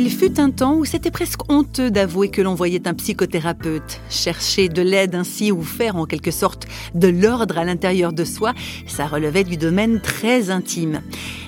[0.00, 4.00] Il fut un temps où c'était presque honteux d'avouer que l'on voyait un psychothérapeute.
[4.10, 8.54] Chercher de l'aide ainsi ou faire en quelque sorte de l'ordre à l'intérieur de soi,
[8.86, 11.00] ça relevait du domaine très intime.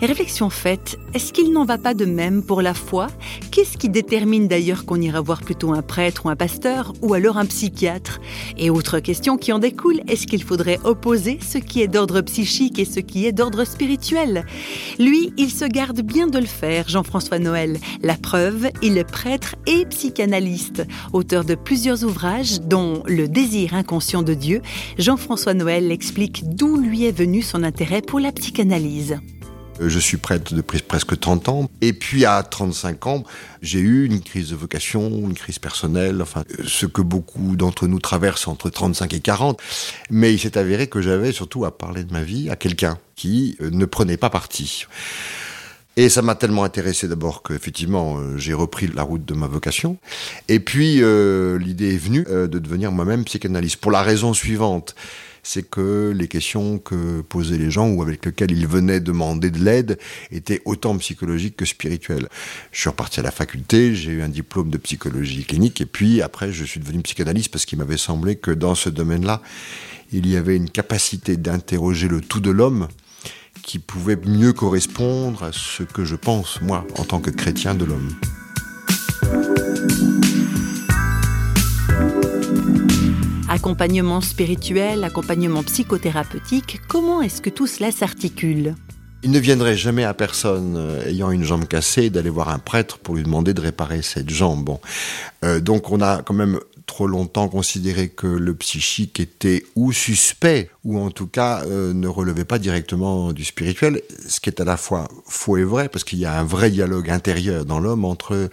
[0.00, 3.08] Réflexion faite, est-ce qu'il n'en va pas de même pour la foi?
[3.50, 7.38] Qu'est-ce qui détermine d'ailleurs qu'on ira voir plutôt un prêtre ou un pasteur ou alors
[7.38, 8.20] un psychiatre?
[8.56, 12.78] Et autre question qui en découle, est-ce qu'il faudrait opposer ce qui est d'ordre psychique
[12.78, 14.44] et ce qui est d'ordre spirituel?
[14.98, 17.78] Lui, il se garde bien de le faire, Jean-François Noël.
[18.02, 24.22] La preuve, il est prêtre et psychanalyste, auteur de plusieurs ouvrages, dont Le désir inconscient
[24.22, 24.60] de Dieu.
[24.98, 29.18] Jean-François Noël explique d'où lui est venu son intérêt pour la psychanalyse.
[29.80, 31.70] Euh, je suis prêtre depuis presque 30 ans.
[31.80, 33.24] Et puis à 35 ans,
[33.62, 37.98] j'ai eu une crise de vocation, une crise personnelle, enfin, ce que beaucoup d'entre nous
[37.98, 39.60] traversent entre 35 et 40.
[40.10, 43.56] Mais il s'est avéré que j'avais surtout à parler de ma vie à quelqu'un qui
[43.60, 44.86] euh, ne prenait pas parti.
[45.98, 49.96] Et ça m'a tellement intéressé d'abord qu'effectivement euh, j'ai repris la route de ma vocation.
[50.48, 54.94] Et puis l'idée est venue de devenir moi-même psychanalyste pour la raison suivante
[55.46, 59.64] c'est que les questions que posaient les gens ou avec lesquelles ils venaient demander de
[59.64, 59.96] l'aide
[60.32, 62.28] étaient autant psychologiques que spirituelles.
[62.72, 66.20] Je suis reparti à la faculté, j'ai eu un diplôme de psychologie clinique et puis
[66.20, 69.40] après je suis devenu psychanalyste parce qu'il m'avait semblé que dans ce domaine-là,
[70.10, 72.88] il y avait une capacité d'interroger le tout de l'homme
[73.62, 77.84] qui pouvait mieux correspondre à ce que je pense, moi, en tant que chrétien de
[77.84, 78.10] l'homme.
[83.56, 88.74] Accompagnement spirituel, accompagnement psychothérapeutique, comment est-ce que tout cela s'articule
[89.22, 92.98] il ne viendrait jamais à personne euh, ayant une jambe cassée d'aller voir un prêtre
[92.98, 94.76] pour lui demander de réparer cette jambe.
[95.42, 100.70] Euh, donc on a quand même trop longtemps considéré que le psychique était ou suspect,
[100.84, 104.64] ou en tout cas euh, ne relevait pas directement du spirituel, ce qui est à
[104.64, 108.04] la fois faux et vrai, parce qu'il y a un vrai dialogue intérieur dans l'homme
[108.04, 108.48] entre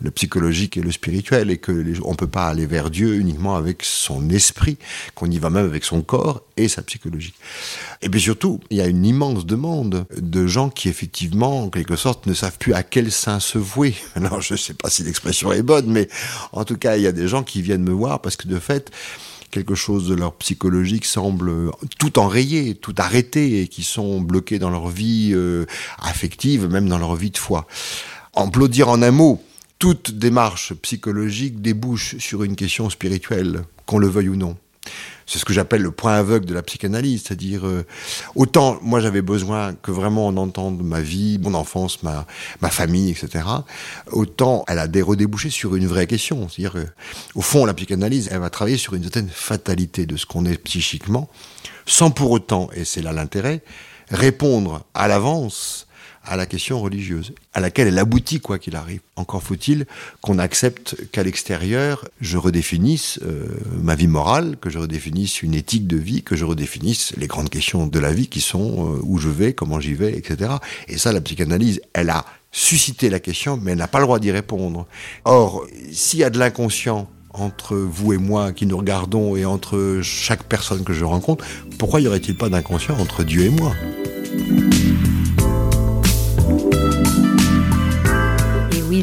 [0.00, 3.56] le psychologique et le spirituel, et que les, on peut pas aller vers Dieu uniquement
[3.56, 4.78] avec son esprit,
[5.14, 7.34] qu'on y va même avec son corps et sa psychologie.
[8.00, 11.96] Et puis surtout, il y a une immense demande de gens qui effectivement, en quelque
[11.96, 13.94] sorte, ne savent plus à quel saint se vouer.
[14.14, 16.08] Alors je ne sais pas si l'expression est bonne, mais
[16.52, 18.58] en tout cas, il y a des gens qui viennent me voir parce que de
[18.58, 18.90] fait,
[19.50, 24.70] quelque chose de leur psychologique semble tout enrayé, tout arrêté, et qui sont bloqués dans
[24.70, 25.66] leur vie euh,
[25.98, 27.68] affective, même dans leur vie de foi.
[28.32, 29.40] Emplodir en un mot,
[29.78, 34.56] toute démarche psychologique débouche sur une question spirituelle, qu'on le veuille ou non.
[35.26, 37.84] C'est ce que j'appelle le point aveugle de la psychanalyse, c'est-à-dire euh,
[38.34, 42.26] autant moi j'avais besoin que vraiment on entende ma vie, mon enfance, ma,
[42.60, 43.44] ma famille, etc.
[44.10, 46.84] Autant elle a des redébouchés sur une vraie question, c'est-à-dire
[47.34, 50.56] au fond la psychanalyse elle va travailler sur une certaine fatalité de ce qu'on est
[50.58, 51.28] psychiquement,
[51.86, 53.62] sans pour autant, et c'est là l'intérêt,
[54.10, 55.86] répondre à l'avance
[56.24, 59.00] à la question religieuse, à laquelle elle aboutit quoi qu'il arrive.
[59.16, 59.86] Encore faut-il
[60.20, 63.46] qu'on accepte qu'à l'extérieur, je redéfinisse euh,
[63.82, 67.50] ma vie morale, que je redéfinisse une éthique de vie, que je redéfinisse les grandes
[67.50, 70.52] questions de la vie qui sont euh, où je vais, comment j'y vais, etc.
[70.88, 74.18] Et ça, la psychanalyse, elle a suscité la question, mais elle n'a pas le droit
[74.18, 74.86] d'y répondre.
[75.24, 80.00] Or, s'il y a de l'inconscient entre vous et moi qui nous regardons et entre
[80.02, 81.44] chaque personne que je rencontre,
[81.78, 83.74] pourquoi y aurait-il pas d'inconscient entre Dieu et moi?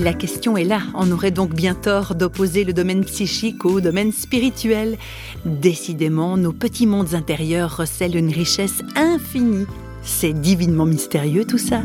[0.01, 0.79] La question est là.
[0.93, 4.97] On aurait donc bien tort d'opposer le domaine psychique au domaine spirituel.
[5.43, 9.65] Décidément, nos petits mondes intérieurs recèlent une richesse infinie.
[10.01, 11.81] C'est divinement mystérieux tout ça.